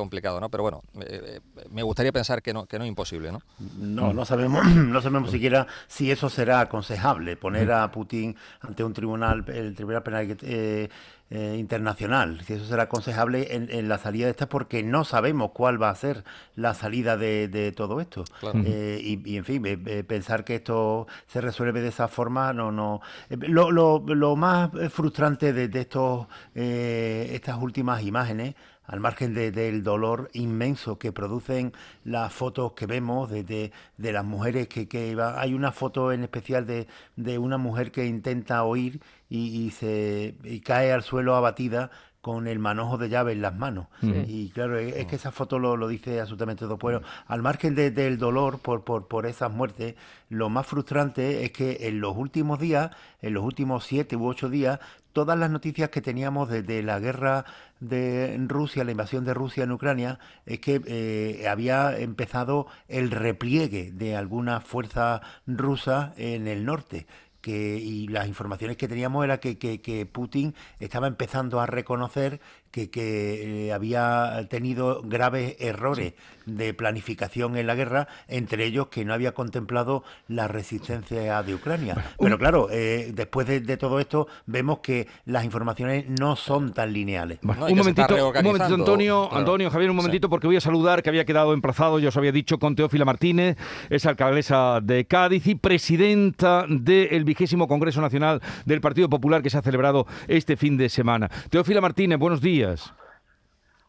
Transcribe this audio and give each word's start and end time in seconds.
complicado, 0.00 0.40
¿no? 0.40 0.48
Pero 0.48 0.62
bueno, 0.62 0.82
eh, 1.00 1.40
eh, 1.56 1.66
me 1.70 1.82
gustaría 1.82 2.12
pensar 2.12 2.42
que 2.42 2.52
no, 2.52 2.66
que 2.66 2.78
no 2.78 2.84
es 2.84 2.88
imposible, 2.88 3.30
¿no? 3.30 3.42
No, 3.78 4.12
no 4.12 4.24
sabemos, 4.24 4.64
no 4.74 5.00
sabemos 5.00 5.30
siquiera 5.30 5.66
si 5.86 6.10
eso 6.10 6.28
será 6.28 6.60
aconsejable, 6.60 7.36
poner 7.36 7.70
a 7.72 7.90
Putin 7.90 8.36
ante 8.60 8.82
un 8.82 8.92
tribunal, 8.92 9.44
el 9.48 9.74
Tribunal 9.74 10.02
Penal 10.02 10.36
eh, 10.42 10.88
eh, 11.30 11.56
internacional, 11.58 12.40
si 12.44 12.54
eso 12.54 12.64
será 12.64 12.84
aconsejable 12.84 13.54
en, 13.54 13.88
la 13.88 13.98
salida 13.98 14.24
de 14.24 14.32
esta, 14.32 14.48
porque 14.48 14.82
no 14.82 15.04
sabemos 15.04 15.52
cuál 15.52 15.80
va 15.80 15.90
a 15.90 15.94
ser 15.94 16.24
la 16.56 16.74
salida 16.74 17.16
de, 17.16 17.72
todo 17.76 18.00
esto. 18.00 18.24
Y, 18.64 19.36
en 19.36 19.44
fin, 19.44 19.62
pensar 20.08 20.44
que 20.44 20.56
esto 20.56 21.06
se 21.28 21.40
resuelve 21.40 21.82
de 21.82 21.88
esa 21.88 22.08
forma, 22.08 22.52
no, 22.52 22.72
no. 22.72 23.00
Lo, 23.28 23.70
lo, 23.70 24.02
lo 24.06 24.34
más 24.34 24.70
frustrante 24.90 25.52
de, 25.52 25.68
de 25.68 25.80
estos, 25.82 26.26
estas 26.54 27.58
últimas 27.62 28.02
imágenes 28.02 28.56
al 28.90 28.98
margen 28.98 29.34
del 29.34 29.84
dolor 29.84 30.30
inmenso 30.32 30.98
que 30.98 31.12
producen 31.12 31.72
las 32.02 32.32
fotos 32.32 32.72
que 32.72 32.86
vemos 32.86 33.30
de, 33.30 33.44
de, 33.44 34.12
las 34.12 34.24
mujeres 34.24 34.66
que, 34.66 34.88
que 34.88 35.16
hay 35.36 35.54
una 35.54 35.70
foto 35.70 36.10
en 36.10 36.24
especial 36.24 36.66
de, 36.66 36.88
de 37.14 37.38
una 37.38 37.56
mujer 37.56 37.92
que 37.92 38.06
intenta 38.06 38.64
oír 38.64 39.00
y, 39.28 39.70
se 39.70 40.34
y 40.42 40.60
cae 40.60 40.92
al 40.92 41.04
suelo 41.04 41.36
abatida 41.36 41.92
con 42.20 42.46
el 42.46 42.58
manojo 42.58 42.98
de 42.98 43.08
llave 43.08 43.32
en 43.32 43.40
las 43.40 43.56
manos. 43.56 43.86
Y 44.02 44.50
claro, 44.50 44.78
es, 44.78 45.06
que 45.06 45.16
esa 45.16 45.30
foto 45.30 45.58
lo, 45.58 45.76
lo 45.76 45.88
dice 45.88 46.20
absolutamente 46.20 46.66
todo. 46.66 46.78
Pero 46.78 47.02
al 47.26 47.42
margen 47.42 47.74
del 47.74 48.18
dolor 48.18 48.58
por, 48.58 48.84
por, 48.84 49.08
por, 49.08 49.26
esas 49.26 49.50
muertes, 49.50 49.94
lo 50.28 50.50
más 50.50 50.66
frustrante 50.66 51.44
es 51.44 51.52
que 51.52 51.88
en 51.88 52.00
los 52.00 52.16
últimos 52.16 52.58
días, 52.58 52.90
en 53.22 53.34
los 53.34 53.44
últimos 53.44 53.84
siete 53.84 54.16
u 54.16 54.26
ocho 54.26 54.50
días, 54.50 54.80
todas 55.12 55.38
las 55.38 55.50
noticias 55.50 55.88
que 55.88 56.02
teníamos 56.02 56.50
desde 56.50 56.82
la 56.82 56.98
guerra 56.98 57.46
de 57.80 58.36
Rusia, 58.46 58.84
la 58.84 58.90
invasión 58.90 59.24
de 59.24 59.32
Rusia 59.32 59.64
en 59.64 59.72
Ucrania, 59.72 60.18
es 60.44 60.60
que 60.60 60.82
eh, 60.86 61.48
había 61.48 61.98
empezado 61.98 62.66
el 62.88 63.10
repliegue 63.10 63.92
de 63.92 64.14
algunas 64.16 64.62
fuerzas 64.62 65.22
rusas 65.46 66.12
en 66.18 66.46
el 66.46 66.66
norte 66.66 67.06
que, 67.40 67.76
y 67.76 68.08
las 68.08 68.28
informaciones 68.28 68.76
que 68.76 68.88
teníamos 68.88 69.24
era 69.24 69.40
que, 69.40 69.58
que, 69.58 70.06
Putin 70.06 70.54
estaba 70.78 71.06
empezando 71.06 71.60
a 71.60 71.66
reconocer 71.66 72.40
que, 72.70 72.90
que 72.90 73.66
eh, 73.66 73.72
había 73.72 74.46
tenido 74.48 75.02
graves 75.02 75.56
errores 75.58 76.14
de 76.56 76.74
planificación 76.74 77.56
en 77.56 77.66
la 77.66 77.74
guerra, 77.74 78.08
entre 78.28 78.64
ellos 78.64 78.88
que 78.88 79.04
no 79.04 79.14
había 79.14 79.32
contemplado 79.32 80.04
la 80.28 80.48
resistencia 80.48 81.42
de 81.42 81.54
Ucrania. 81.54 81.96
Pero 82.18 82.38
claro, 82.38 82.68
eh, 82.70 83.12
después 83.14 83.46
de, 83.46 83.60
todo 83.76 84.00
esto 84.00 84.26
vemos 84.46 84.80
que 84.80 85.06
las 85.24 85.44
informaciones 85.44 86.08
no 86.08 86.36
son 86.36 86.72
tan 86.72 86.92
lineales. 86.92 87.38
un, 87.42 87.56
momentito, 87.76 88.14
un, 88.14 88.44
momentito, 88.44 88.74
Antonio, 88.74 89.32
Antonio, 89.32 89.70
Javier, 89.70 89.90
un 89.90 89.96
momentito, 89.96 90.28
porque 90.28 90.46
voy 90.46 90.56
a 90.56 90.60
saludar 90.60 91.02
que 91.02 91.08
había 91.08 91.24
quedado 91.24 91.54
emplazado, 91.54 91.98
yo 91.98 92.08
os 92.08 92.16
había 92.16 92.32
dicho, 92.32 92.58
con 92.58 92.74
Teófila 92.74 93.04
Martínez, 93.04 93.56
es 93.88 94.06
alcaldesa 94.06 94.80
de 94.82 95.04
Cádiz 95.06 95.46
y 95.46 95.54
presidenta 95.54 96.66
del 96.68 97.24
vigésimo 97.24 97.68
Congreso 97.68 98.00
Nacional 98.00 98.40
del 98.64 98.80
Partido 98.80 99.08
Popular 99.08 99.42
que 99.42 99.50
se 99.50 99.58
ha 99.58 99.62
celebrado 99.62 100.06
este 100.28 100.56
fin 100.56 100.76
de 100.76 100.88
semana. 100.88 101.30
Teófila 101.48 101.80
Martínez, 101.80 102.18
buenos 102.18 102.40
días. 102.40 102.59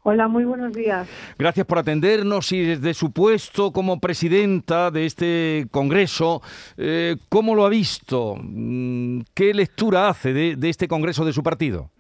Hola, 0.04 0.28
muy 0.28 0.46
buenos 0.46 0.74
días. 0.74 1.08
Gracias 1.38 1.66
por 1.68 1.78
atendernos 1.78 2.52
y 2.52 2.62
desde 2.62 2.96
su 2.96 3.12
puesto 3.12 3.72
como 3.72 4.00
presidenta 4.00 4.90
de 4.90 5.06
este 5.06 5.68
Congreso, 5.70 6.42
eh, 6.78 7.18
¿cómo 7.30 7.54
lo 7.54 7.66
ha 7.66 7.70
visto? 7.70 8.36
Mm, 8.42 9.22
¿Qué 9.36 9.54
lectura 9.54 10.10
hace 10.10 10.34
de 10.34 10.70
este 10.70 10.88
Congreso 10.88 11.24
de 11.24 11.34
su 11.34 11.44
partido? 11.44 11.92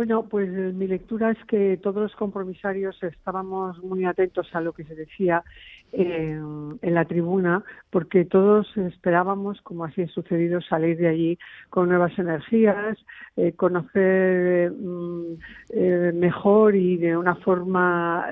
Bueno, 0.00 0.22
pues 0.22 0.48
eh, 0.48 0.72
mi 0.72 0.86
lectura 0.86 1.30
es 1.30 1.44
que 1.44 1.76
todos 1.76 2.02
los 2.02 2.16
compromisarios 2.16 2.96
estábamos 3.02 3.78
muy 3.82 4.06
atentos 4.06 4.48
a 4.54 4.62
lo 4.62 4.72
que 4.72 4.84
se 4.84 4.94
decía 4.94 5.44
en, 5.92 6.78
la 6.80 7.04
tribuna, 7.04 7.62
porque 7.90 8.24
todos 8.24 8.74
esperábamos, 8.78 9.60
como 9.60 9.84
así 9.84 10.00
ha 10.00 10.08
sucedido, 10.08 10.62
salir 10.62 10.96
de 10.96 11.08
allí 11.08 11.38
con 11.68 11.90
nuevas 11.90 12.18
energías, 12.18 12.96
eh, 13.36 13.52
conocer 13.52 14.72
mm, 14.72 15.34
eh, 15.68 16.12
mejor 16.14 16.76
y 16.76 16.96
de 16.96 17.14
una 17.14 17.34
forma 17.34 18.26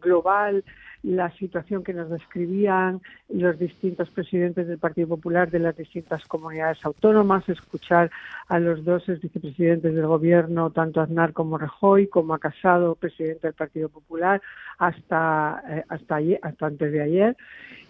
global 0.00 0.64
la 1.02 1.30
situación 1.32 1.82
que 1.82 1.94
nos 1.94 2.10
describían 2.10 3.00
los 3.28 3.58
distintos 3.58 4.10
presidentes 4.10 4.68
del 4.68 4.78
Partido 4.78 5.08
Popular 5.08 5.50
de 5.50 5.58
las 5.58 5.76
distintas 5.76 6.24
comunidades 6.26 6.84
autónomas, 6.84 7.48
escuchar 7.48 8.10
a 8.48 8.58
los 8.58 8.84
dos 8.84 9.06
vicepresidentes 9.06 9.94
del 9.94 10.06
Gobierno, 10.06 10.70
tanto 10.70 11.00
Aznar 11.00 11.32
como 11.32 11.56
Rajoy, 11.56 12.08
como 12.08 12.34
a 12.34 12.38
Casado, 12.38 12.94
presidente 12.96 13.46
del 13.46 13.54
Partido 13.54 13.88
Popular, 13.88 14.42
hasta, 14.78 15.62
eh, 15.68 15.84
hasta, 15.88 16.16
ayer, 16.16 16.38
hasta 16.42 16.66
antes 16.66 16.92
de 16.92 17.02
ayer. 17.02 17.36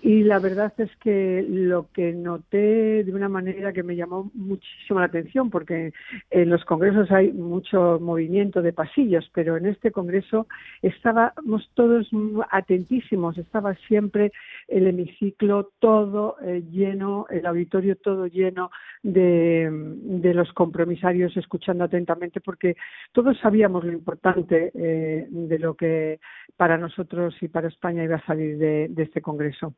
Y 0.03 0.22
la 0.22 0.38
verdad 0.38 0.72
es 0.78 0.91
que 0.97 1.44
lo 1.47 1.88
que 1.93 2.12
noté 2.12 3.05
de 3.05 3.12
una 3.12 3.28
manera 3.28 3.72
que 3.72 3.83
me 3.83 3.97
llamó 3.97 4.31
muchísimo 4.34 4.99
la 4.99 5.06
atención, 5.06 5.50
porque 5.50 5.93
en 6.31 6.49
los 6.49 6.65
congresos 6.65 7.11
hay 7.11 7.33
mucho 7.33 7.99
movimiento 8.00 8.62
de 8.62 8.72
pasillos, 8.72 9.31
pero 9.34 9.59
en 9.59 9.66
este 9.66 9.91
congreso 9.91 10.47
estábamos 10.81 11.71
todos 11.75 12.09
atentísimos, 12.50 13.37
estaba 13.37 13.75
siempre 13.88 14.33
el 14.69 14.87
hemiciclo 14.87 15.71
todo 15.78 16.37
eh, 16.43 16.62
lleno, 16.71 17.27
el 17.28 17.44
auditorio 17.44 17.97
todo 17.97 18.27
lleno 18.27 18.71
de, 19.03 19.69
de, 19.71 20.34
los 20.34 20.50
compromisarios 20.55 21.37
escuchando 21.37 21.84
atentamente, 21.84 22.41
porque 22.41 22.77
todos 23.12 23.38
sabíamos 23.38 23.84
lo 23.84 23.93
importante 23.93 24.71
eh, 24.75 25.27
de 25.28 25.59
lo 25.59 25.75
que 25.75 26.21
para 26.56 26.78
nosotros 26.78 27.34
y 27.43 27.49
para 27.49 27.69
España 27.69 28.05
iba 28.05 28.17
a 28.17 28.27
salir 28.27 28.56
de 28.59 29.03
este 29.03 29.21
congreso. 29.21 29.75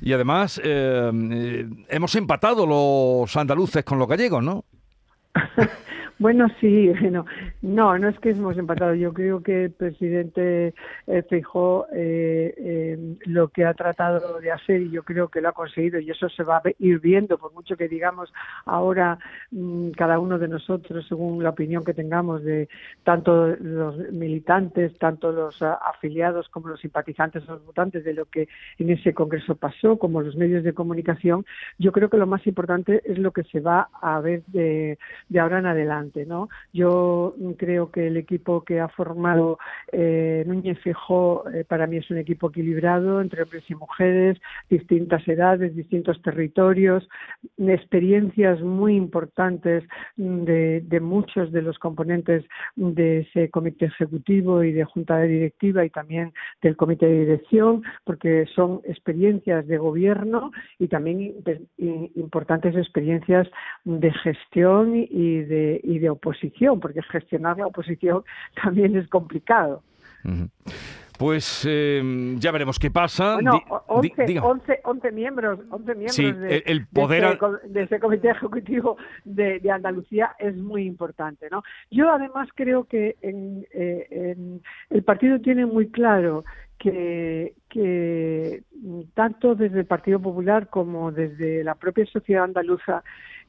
Y 0.00 0.12
además, 0.12 0.60
eh, 0.62 1.10
eh, 1.32 1.68
hemos 1.88 2.14
empatado 2.14 2.66
los 2.66 3.36
andaluces 3.36 3.84
con 3.84 3.98
los 3.98 4.08
gallegos, 4.08 4.42
¿no? 4.42 4.64
Bueno, 6.18 6.48
sí, 6.60 6.88
bueno, 7.00 7.24
no, 7.62 7.96
no 7.96 8.08
es 8.08 8.18
que 8.18 8.30
hemos 8.30 8.58
empatado. 8.58 8.94
Yo 8.94 9.12
creo 9.12 9.40
que 9.40 9.66
el 9.66 9.70
presidente 9.70 10.74
Feijó 11.28 11.86
eh, 11.92 12.54
eh, 12.56 13.16
lo 13.26 13.48
que 13.48 13.64
ha 13.64 13.74
tratado 13.74 14.40
de 14.40 14.50
hacer 14.50 14.82
y 14.82 14.90
yo 14.90 15.04
creo 15.04 15.28
que 15.28 15.40
lo 15.40 15.50
ha 15.50 15.52
conseguido 15.52 16.00
y 16.00 16.10
eso 16.10 16.28
se 16.28 16.42
va 16.42 16.56
a 16.56 16.62
ir 16.80 16.98
viendo, 16.98 17.38
por 17.38 17.52
mucho 17.54 17.76
que 17.76 17.88
digamos 17.88 18.32
ahora 18.66 19.18
mm, 19.52 19.90
cada 19.90 20.18
uno 20.18 20.38
de 20.38 20.48
nosotros, 20.48 21.06
según 21.08 21.42
la 21.42 21.50
opinión 21.50 21.84
que 21.84 21.94
tengamos 21.94 22.42
de 22.42 22.68
tanto 23.04 23.54
los 23.56 23.96
militantes, 24.10 24.98
tanto 24.98 25.30
los 25.30 25.62
afiliados 25.62 26.48
como 26.48 26.68
los 26.68 26.80
simpatizantes 26.80 27.46
los 27.46 27.64
votantes 27.64 28.04
de 28.04 28.14
lo 28.14 28.24
que 28.24 28.48
en 28.78 28.90
ese 28.90 29.14
congreso 29.14 29.54
pasó, 29.54 29.98
como 29.98 30.20
los 30.20 30.36
medios 30.36 30.64
de 30.64 30.72
comunicación, 30.72 31.46
yo 31.78 31.92
creo 31.92 32.10
que 32.10 32.16
lo 32.16 32.26
más 32.26 32.44
importante 32.46 33.02
es 33.04 33.18
lo 33.18 33.30
que 33.32 33.44
se 33.44 33.60
va 33.60 33.88
a 34.02 34.20
ver 34.20 34.42
de 34.46 34.98
ahora 35.38 35.60
en 35.60 35.66
adelante 35.66 36.07
Yo 36.72 37.34
creo 37.56 37.90
que 37.90 38.06
el 38.06 38.16
equipo 38.16 38.64
que 38.64 38.80
ha 38.80 38.88
formado 38.88 39.58
eh, 39.92 40.44
Núñez 40.46 40.78
Fijó 40.80 41.44
eh, 41.50 41.64
para 41.64 41.86
mí 41.86 41.96
es 41.98 42.10
un 42.10 42.18
equipo 42.18 42.50
equilibrado 42.50 43.20
entre 43.20 43.42
hombres 43.42 43.64
y 43.68 43.74
mujeres, 43.74 44.38
distintas 44.68 45.26
edades, 45.26 45.74
distintos 45.74 46.20
territorios, 46.22 47.08
experiencias 47.58 48.60
muy 48.60 48.96
importantes 48.96 49.84
de, 50.16 51.00
muchos 51.00 51.52
de 51.52 51.62
los 51.62 51.78
componentes 51.78 52.44
de 52.76 53.20
ese 53.20 53.50
comité 53.50 53.86
ejecutivo 53.86 54.62
y 54.62 54.72
de 54.72 54.84
junta 54.84 55.18
de 55.18 55.28
directiva 55.28 55.84
y 55.84 55.90
también 55.90 56.32
del 56.62 56.76
comité 56.76 57.06
de 57.06 57.20
dirección, 57.20 57.82
porque 58.04 58.46
son 58.54 58.80
experiencias 58.84 59.66
de 59.66 59.78
gobierno 59.78 60.50
y 60.78 60.88
también 60.88 61.34
importantes 61.78 62.76
experiencias 62.76 63.48
de 63.84 64.12
gestión 64.12 64.94
y 64.94 65.40
de, 65.42 65.80
de 65.98 66.10
oposición, 66.10 66.80
porque 66.80 67.02
gestionar 67.02 67.58
la 67.58 67.66
oposición 67.66 68.24
también 68.62 68.96
es 68.96 69.08
complicado. 69.08 69.82
Pues 71.18 71.66
eh, 71.68 72.00
ya 72.38 72.52
veremos 72.52 72.78
qué 72.78 72.92
pasa. 72.92 73.34
Bueno, 73.34 73.60
11, 73.88 74.26
miembros, 75.12 75.60
11 75.70 75.94
miembros 75.94 76.40
de, 76.40 76.62
el 76.64 76.86
poder... 76.86 77.38
de, 77.64 77.82
ese, 77.82 77.98
comité 77.98 78.30
ejecutivo 78.30 78.96
de, 79.24 79.60
Andalucía 79.70 80.36
es 80.38 80.56
muy 80.56 80.86
importante. 80.86 81.48
¿no? 81.50 81.64
Yo 81.90 82.12
además 82.12 82.48
creo 82.54 82.84
que 82.84 83.16
en, 83.20 83.66
eh, 83.72 84.60
el 84.90 85.02
partido 85.02 85.40
tiene 85.40 85.66
muy 85.66 85.88
claro 85.88 86.44
que, 86.78 87.54
que 87.68 88.62
tanto 89.14 89.56
desde 89.56 89.80
el 89.80 89.86
Partido 89.86 90.20
Popular 90.20 90.68
como 90.68 91.10
desde 91.10 91.64
la 91.64 91.74
propia 91.74 92.06
sociedad 92.06 92.44
andaluza 92.44 93.02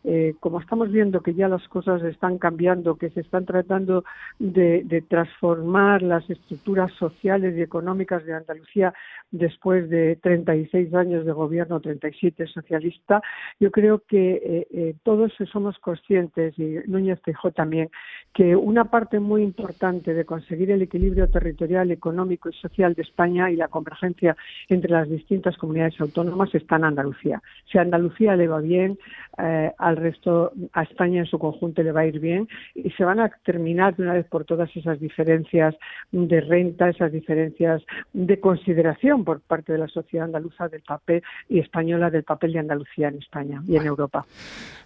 eh, 0.03 0.35
como 0.39 0.59
estamos 0.61 0.91
viendo 0.91 1.21
que 1.21 1.33
ya 1.33 1.47
las 1.47 1.67
cosas 1.67 2.01
están 2.03 2.37
cambiando, 2.37 2.95
que 2.95 3.09
se 3.09 3.21
están 3.21 3.45
tratando 3.45 4.03
de, 4.39 5.03
transformar 5.07 6.01
las 6.01 6.29
estructuras 6.29 6.91
sociales 6.93 7.55
y 7.57 7.61
económicas 7.61 8.25
de 8.25 8.33
Andalucía 8.33 8.93
después 9.31 9.89
de 9.89 10.17
36 10.17 10.93
años 10.93 11.25
de 11.25 11.31
gobierno, 11.31 11.79
37 11.79 12.47
socialista, 12.47 13.21
yo 13.59 13.71
creo 13.71 14.03
que 14.07 14.33
eh, 14.35 14.67
eh, 14.71 14.95
todos 15.03 15.31
somos 15.51 15.77
conscientes, 15.79 16.57
y 16.57 16.77
Núñez 16.87 17.21
Tejó 17.21 17.51
también, 17.51 17.89
que 18.33 18.55
una 18.55 18.85
parte 18.85 19.19
muy 19.19 19.43
importante 19.43 20.13
de 20.13 20.25
conseguir 20.25 20.71
el 20.71 20.81
equilibrio 20.81 21.29
territorial, 21.29 21.91
económico 21.91 22.49
y 22.49 22.53
social 22.53 22.93
de 22.93 23.01
España 23.01 23.51
y 23.51 23.55
la 23.55 23.67
convergencia 23.67 24.35
entre 24.67 24.91
las 24.91 25.09
distintas 25.09 25.57
comunidades 25.57 25.99
autónomas 25.99 26.53
está 26.55 26.77
en 26.77 26.85
Andalucía. 26.85 27.41
Si 27.71 27.77
a 27.77 27.81
Andalucía 27.81 28.35
le 28.35 28.47
va 28.47 28.61
bien, 28.61 28.97
eh, 29.37 29.71
al 29.89 29.97
resto, 29.97 30.51
a 30.73 30.83
España 30.83 31.19
en 31.19 31.25
su 31.25 31.37
conjunto 31.39 31.83
le 31.83 31.91
va 31.91 32.01
a 32.01 32.05
ir 32.05 32.19
bien 32.19 32.47
y 32.75 32.89
se 32.91 33.03
van 33.03 33.19
a 33.19 33.29
terminar 33.43 33.95
de 33.95 34.03
una 34.03 34.13
vez 34.13 34.25
por 34.27 34.45
todas 34.45 34.75
esas 34.75 34.99
diferencias 34.99 35.75
de 36.11 36.41
renta, 36.41 36.89
esas 36.89 37.11
diferencias 37.11 37.81
de 38.13 38.39
consideración 38.39 39.23
por 39.23 39.41
parte 39.41 39.73
de 39.73 39.79
la 39.79 39.87
sociedad 39.87 40.25
andaluza 40.25 40.67
del 40.67 40.81
papel 40.81 41.23
y 41.47 41.59
española 41.59 42.09
del 42.09 42.23
papel 42.23 42.53
de 42.53 42.59
Andalucía 42.59 43.09
en 43.09 43.17
España 43.17 43.61
y 43.67 43.75
en 43.75 43.85
Europa. 43.85 44.25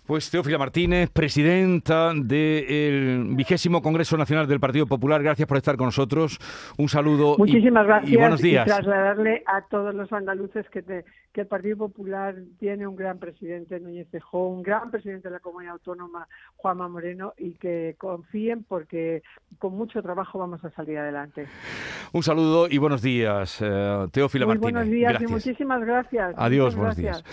Pues 0.05 0.29
Teófila 0.29 0.57
Martínez, 0.57 1.09
presidenta 1.11 2.11
del 2.13 3.35
vigésimo 3.35 3.81
Congreso 3.81 4.17
Nacional 4.17 4.47
del 4.47 4.59
Partido 4.59 4.85
Popular, 4.85 5.23
gracias 5.23 5.47
por 5.47 5.57
estar 5.57 5.77
con 5.77 5.85
nosotros. 5.85 6.39
Un 6.77 6.89
saludo 6.89 7.35
Muchísimas 7.38 7.85
gracias 7.85 8.11
y 8.11 8.17
buenos 8.17 8.41
días. 8.41 8.67
Y 8.67 8.69
trasladarle 8.69 9.44
a 9.45 9.61
todos 9.69 9.95
los 9.95 10.11
andaluces 10.11 10.65
que, 10.69 10.81
que 11.33 11.41
el 11.41 11.47
Partido 11.47 11.77
Popular 11.77 12.35
tiene 12.59 12.85
un 12.85 12.95
gran 12.95 13.18
presidente, 13.18 13.80
Núñez 13.80 14.07
Feijóo, 14.09 14.50
un 14.50 14.62
gran 14.62 14.91
presidente 14.91 15.30
de 15.30 15.33
la 15.33 15.39
Comunidad 15.39 15.74
Autónoma, 15.74 16.27
Juanma 16.57 16.88
Moreno, 16.88 17.33
y 17.38 17.53
que 17.53 17.95
confíen 17.97 18.63
porque 18.63 19.24
con 19.57 19.74
mucho 19.75 20.01
trabajo 20.03 20.38
vamos 20.38 20.63
a 20.63 20.69
salir 20.71 21.00
adelante. 21.00 21.47
Un 22.12 22.21
saludo 22.21 22.68
y 22.69 22.77
buenos 22.77 23.01
días, 23.01 23.59
eh, 23.62 24.07
Teófila 24.12 24.45
Muy 24.45 24.56
Martínez. 24.56 24.74
Buenos 24.74 24.91
días 24.91 25.21
y 25.21 25.25
muchísimas 25.25 25.81
gracias. 25.81 26.35
Adiós, 26.38 26.75
buenos 26.75 26.95
días. 26.95 27.24